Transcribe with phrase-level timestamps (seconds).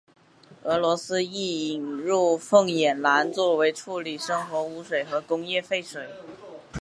[0.63, 6.09] 俄罗斯亦引入凤眼蓝作为处理生活污水和工业废水。